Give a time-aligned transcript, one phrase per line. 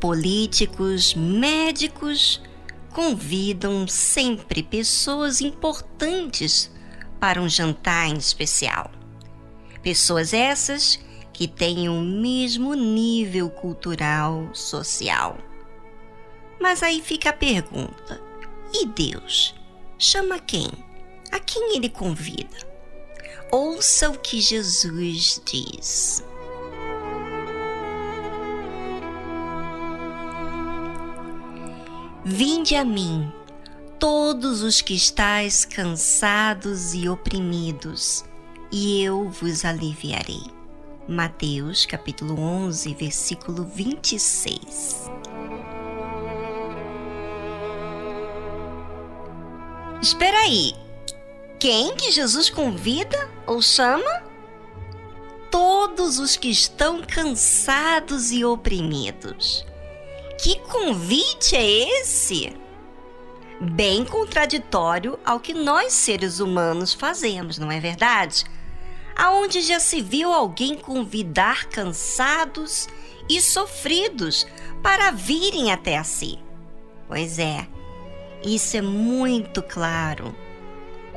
[0.00, 2.40] políticos, médicos
[2.92, 6.70] convidam sempre pessoas importantes
[7.20, 8.90] para um jantar em especial.
[9.82, 10.98] Pessoas essas
[11.32, 15.38] que têm o mesmo nível cultural social.
[16.60, 18.20] Mas aí fica a pergunta:
[18.72, 19.54] e Deus?
[19.98, 20.70] Chama quem?
[21.30, 22.66] A quem ele convida?
[23.50, 26.24] Ouça o que Jesus diz.
[32.30, 33.32] Vinde a mim,
[33.98, 38.22] todos os que estáis cansados e oprimidos,
[38.70, 40.42] e eu vos aliviarei.
[41.08, 45.10] Mateus capítulo 11, versículo 26.
[50.02, 50.74] Espera aí.
[51.58, 54.22] Quem que Jesus convida ou chama?
[55.50, 59.66] Todos os que estão cansados e oprimidos.
[60.38, 62.56] Que convite é esse?
[63.60, 68.44] Bem contraditório ao que nós seres humanos fazemos, não é verdade?
[69.16, 72.86] Aonde já se viu alguém convidar cansados
[73.28, 74.46] e sofridos
[74.80, 76.38] para virem até a si?
[77.08, 77.66] Pois é,
[78.44, 80.32] isso é muito claro.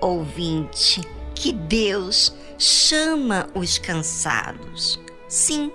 [0.00, 1.02] Ouvinte,
[1.34, 4.98] que Deus chama os cansados.
[5.28, 5.70] Sim,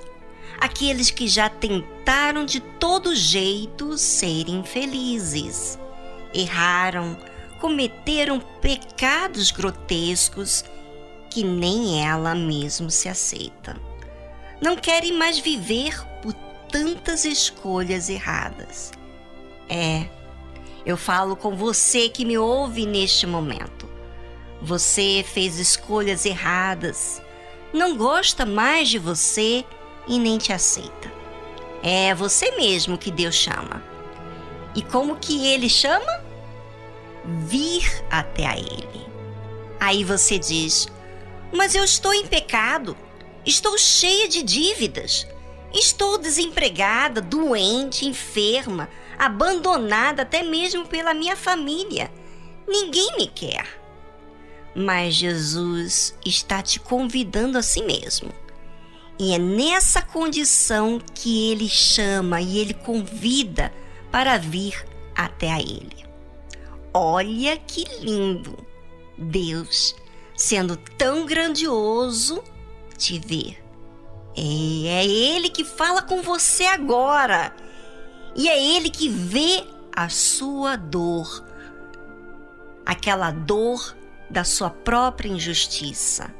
[0.59, 5.77] aqueles que já tentaram de todo jeito serem felizes.
[6.33, 7.17] Erraram,
[7.59, 10.63] cometeram pecados grotescos
[11.29, 13.79] que nem ela mesmo se aceita.
[14.61, 16.33] Não querem mais viver por
[16.71, 18.91] tantas escolhas erradas.
[19.69, 20.07] É,
[20.85, 23.87] eu falo com você que me ouve neste momento.
[24.61, 27.21] Você fez escolhas erradas,
[27.73, 29.63] não gosta mais de você
[30.07, 31.11] e nem te aceita.
[31.83, 33.83] É você mesmo que Deus chama.
[34.73, 36.23] E como que ele chama?
[37.23, 39.05] Vir até a ele.
[39.79, 40.87] Aí você diz:
[41.51, 42.97] Mas eu estou em pecado,
[43.45, 45.27] estou cheia de dívidas,
[45.73, 52.11] estou desempregada, doente, enferma, abandonada até mesmo pela minha família.
[52.67, 53.65] Ninguém me quer.
[54.75, 58.31] Mas Jesus está te convidando a si mesmo
[59.19, 63.73] e é nessa condição que ele chama e ele convida
[64.11, 64.85] para vir
[65.15, 66.05] até a ele.
[66.93, 68.57] Olha que lindo!
[69.17, 69.95] Deus,
[70.35, 72.43] sendo tão grandioso,
[72.97, 73.57] te vê.
[74.35, 77.53] É, é Ele que fala com você agora.
[78.35, 81.43] E é Ele que vê a sua dor,
[82.85, 83.95] aquela dor
[84.29, 86.33] da sua própria injustiça.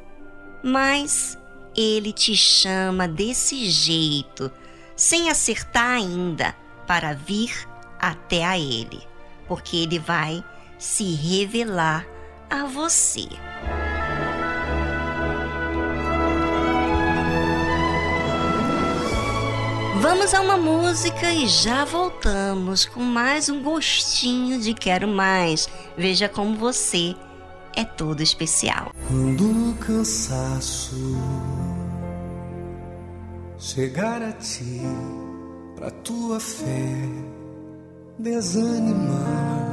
[0.64, 1.38] Mas
[1.78, 4.52] ele te chama desse jeito,
[4.96, 6.56] sem acertar ainda,
[6.88, 7.68] para vir
[8.00, 9.00] até a Ele,
[9.48, 10.44] porque Ele vai
[10.80, 12.04] se revelar
[12.50, 13.28] a você.
[20.02, 25.68] Vamos a uma música e já voltamos com mais um gostinho de Quero Mais.
[25.98, 27.16] Veja como você
[27.76, 28.92] é todo especial.
[29.08, 30.96] Quando o cansaço
[33.60, 34.82] chegar a ti,
[35.76, 37.28] pra tua fé
[38.20, 39.72] desanimar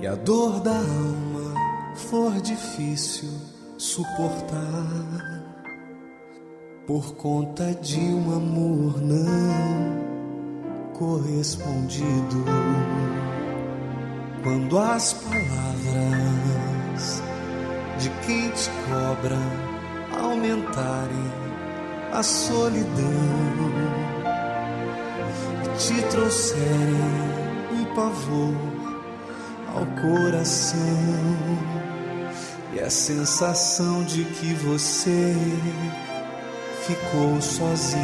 [0.00, 1.54] e a dor da alma
[1.96, 3.30] for difícil
[3.76, 5.48] suportar
[6.86, 9.98] por conta de um amor não
[10.94, 12.44] correspondido.
[14.42, 15.62] Quando as palavras
[17.98, 19.36] de quem te cobra
[20.18, 21.27] aumentarem
[22.18, 23.04] a solidão
[25.78, 26.96] te trouxerem
[27.70, 28.56] um pavor
[29.68, 30.78] ao coração
[32.74, 35.32] e a sensação de que você
[36.88, 38.02] ficou sozinho.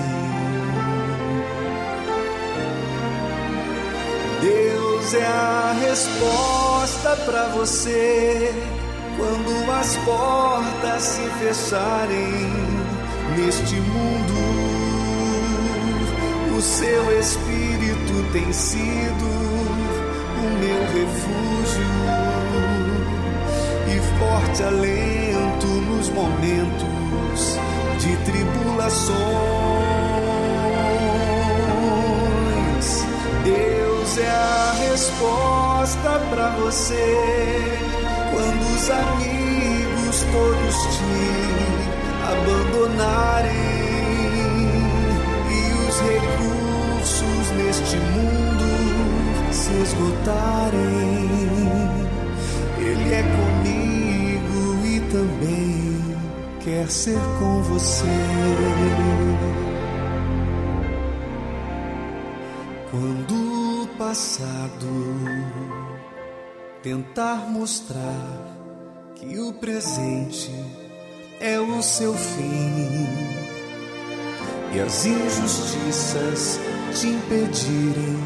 [4.40, 8.54] Deus é a resposta para você
[9.16, 12.83] quando as portas se fecharem
[13.36, 14.34] neste mundo.
[16.56, 21.90] O seu espírito tem sido o meu refúgio
[23.88, 27.58] e forte alento nos momentos
[27.98, 29.14] de tribulações.
[33.42, 37.78] Deus é a resposta para você
[38.32, 41.73] quando os amigos todos te
[42.34, 43.52] abandonarem
[45.50, 46.00] e os
[47.50, 48.64] deste mundo
[49.52, 51.28] se esgotarem,
[52.78, 56.16] Ele é comigo e também
[56.62, 58.04] quer ser com você.
[62.90, 64.86] Quando o passado
[66.82, 68.54] tentar mostrar
[69.14, 70.83] que o presente
[71.44, 73.06] é o seu fim
[74.72, 76.58] e as injustiças
[76.94, 78.18] te impedirem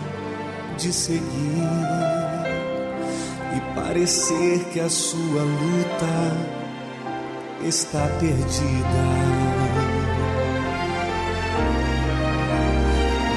[0.76, 1.26] de seguir
[3.56, 6.36] e parecer que a sua luta
[7.64, 9.04] está perdida.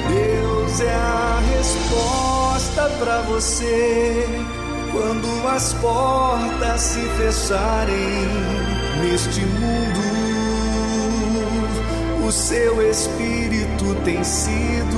[0.08, 4.28] Deus é a resposta para você
[4.92, 10.02] quando as portas se fecharem neste mundo.
[12.26, 14.96] O seu espírito tem sido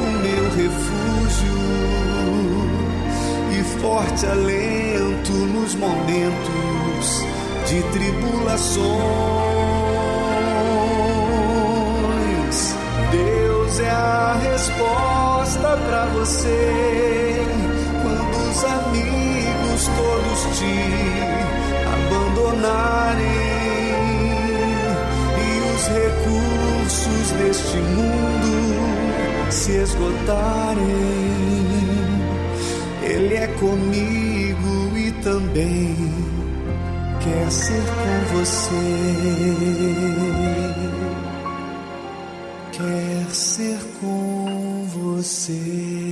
[0.00, 1.56] o meu refúgio
[3.52, 7.24] e forte alento nos momentos
[7.68, 8.96] de tribulações.
[13.10, 17.46] Deus é a resposta para você
[18.02, 21.45] quando os amigos todos te
[22.56, 23.56] abandonarem
[25.88, 30.84] recursos deste mundo se esgotarem,
[33.02, 35.94] Ele é comigo e também
[37.20, 38.74] quer ser com você.
[42.72, 46.05] Quer ser com você.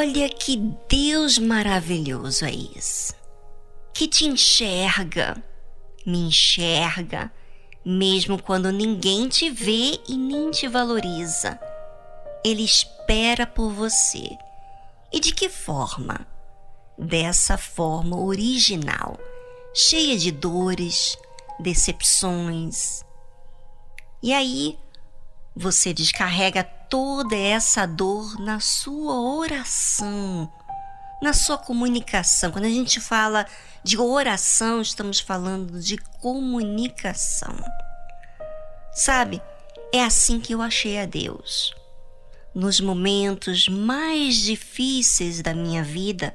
[0.00, 0.56] Olha que
[0.88, 3.12] Deus maravilhoso é esse,
[3.92, 5.42] que te enxerga,
[6.06, 7.32] me enxerga,
[7.84, 11.58] mesmo quando ninguém te vê e nem te valoriza.
[12.44, 14.30] Ele espera por você.
[15.12, 16.24] E de que forma?
[16.96, 19.18] Dessa forma original,
[19.74, 21.18] cheia de dores,
[21.58, 23.04] decepções.
[24.22, 24.78] E aí,
[25.56, 30.50] você descarrega toda essa dor na sua oração,
[31.22, 32.50] na sua comunicação.
[32.50, 33.46] Quando a gente fala
[33.82, 37.54] de oração, estamos falando de comunicação.
[38.92, 39.42] Sabe,
[39.92, 41.74] é assim que eu achei a Deus.
[42.54, 46.34] Nos momentos mais difíceis da minha vida,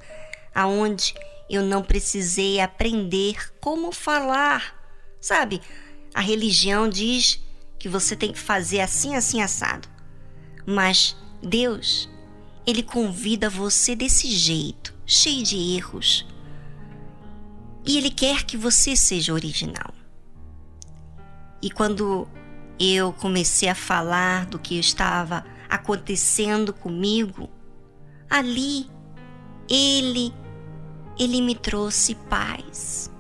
[0.54, 1.14] aonde
[1.50, 4.76] eu não precisei aprender como falar.
[5.20, 5.62] Sabe,
[6.14, 7.40] a religião diz
[7.80, 9.93] que você tem que fazer assim, assim, assado.
[10.66, 12.10] Mas Deus,
[12.66, 16.26] Ele convida você desse jeito, cheio de erros.
[17.86, 19.94] E Ele quer que você seja original.
[21.62, 22.28] E quando
[22.80, 27.50] eu comecei a falar do que estava acontecendo comigo,
[28.30, 28.90] ali
[29.70, 30.34] Ele,
[31.18, 33.12] Ele me trouxe paz.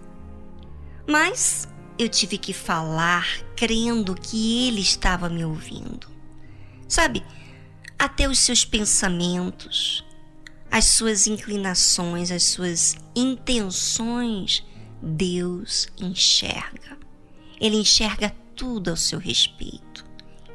[1.08, 3.26] Mas eu tive que falar
[3.56, 6.13] crendo que ele estava me ouvindo.
[6.94, 7.24] Sabe,
[7.98, 10.06] até os seus pensamentos,
[10.70, 14.64] as suas inclinações, as suas intenções,
[15.02, 16.96] Deus enxerga.
[17.60, 20.06] Ele enxerga tudo ao seu respeito.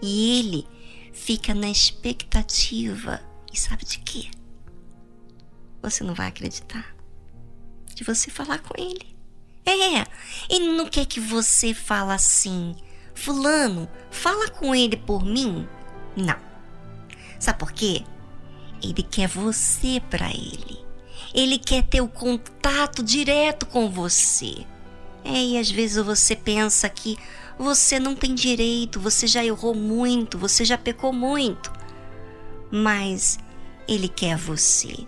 [0.00, 0.64] E ele
[1.12, 3.20] fica na expectativa.
[3.52, 4.30] E sabe de quê?
[5.82, 6.94] Você não vai acreditar.
[7.96, 9.16] De você falar com ele.
[9.66, 10.06] É,
[10.48, 12.76] ele não quer que você fale assim.
[13.12, 15.68] Fulano, fala com ele por mim.
[16.18, 16.36] Não.
[17.38, 18.02] Sabe por quê?
[18.82, 20.78] Ele quer você para ele.
[21.32, 24.66] Ele quer ter o contato direto com você.
[25.24, 27.16] É, e às vezes você pensa que
[27.56, 31.72] você não tem direito, você já errou muito, você já pecou muito.
[32.70, 33.38] Mas
[33.86, 35.06] ele quer você.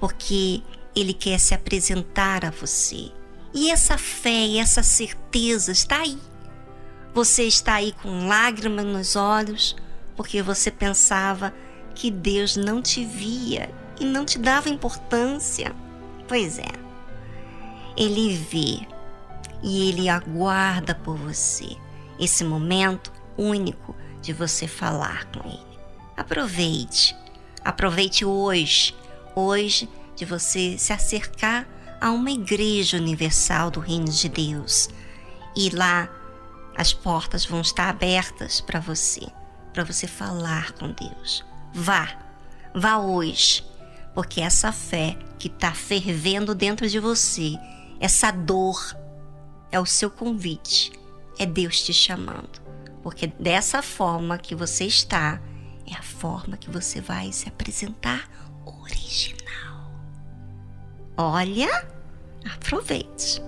[0.00, 0.62] Porque
[0.96, 3.12] ele quer se apresentar a você.
[3.54, 6.18] E essa fé e essa certeza está aí.
[7.14, 9.76] Você está aí com lágrimas nos olhos
[10.18, 11.54] porque você pensava
[11.94, 13.70] que Deus não te via
[14.00, 15.72] e não te dava importância.
[16.26, 16.72] Pois é,
[17.96, 18.80] Ele vê
[19.62, 21.76] e ele aguarda por você
[22.18, 25.78] esse momento único de você falar com ele.
[26.16, 27.16] Aproveite,
[27.64, 28.96] aproveite hoje,
[29.36, 31.64] hoje de você se acercar
[32.00, 34.88] a uma igreja universal do Reino de Deus.
[35.56, 36.08] E lá
[36.76, 39.22] as portas vão estar abertas para você,
[39.78, 41.44] para você falar com Deus.
[41.72, 42.18] Vá,
[42.74, 43.64] vá hoje,
[44.12, 47.52] porque essa fé que está fervendo dentro de você,
[48.00, 48.76] essa dor,
[49.70, 50.90] é o seu convite,
[51.38, 52.60] é Deus te chamando.
[53.04, 55.40] Porque dessa forma que você está,
[55.86, 58.28] é a forma que você vai se apresentar
[58.66, 59.92] original.
[61.16, 61.86] Olha,
[62.52, 63.40] aproveite.